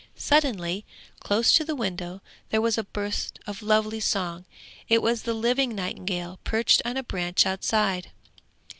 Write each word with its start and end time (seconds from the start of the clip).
Suddenly, 0.15 0.83
close 1.19 1.53
to 1.53 1.63
the 1.63 1.75
window, 1.75 2.23
there 2.49 2.59
was 2.59 2.75
a 2.75 2.83
burst 2.83 3.37
of 3.45 3.61
lovely 3.61 3.99
song; 3.99 4.45
it 4.89 4.99
was 4.99 5.21
the 5.21 5.33
living 5.35 5.75
nightingale, 5.75 6.39
perched 6.43 6.81
on 6.83 6.97
a 6.97 7.03
branch 7.03 7.45
outside. 7.45 8.09